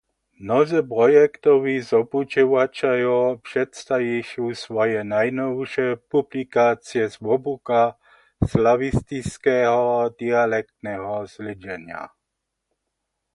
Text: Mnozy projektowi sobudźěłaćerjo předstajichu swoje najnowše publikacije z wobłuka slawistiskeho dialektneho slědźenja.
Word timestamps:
Mnozy 0.43 0.79
projektowi 0.93 1.75
sobudźěłaćerjo 1.89 3.19
předstajichu 3.47 4.45
swoje 4.63 4.99
najnowše 5.13 5.85
publikacije 6.13 7.03
z 7.13 7.15
wobłuka 7.25 7.81
slawistiskeho 8.51 9.81
dialektneho 10.19 11.13
slědźenja. 11.33 12.01